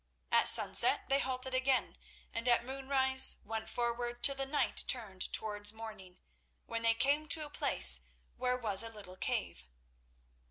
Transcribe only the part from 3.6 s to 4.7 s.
forward till the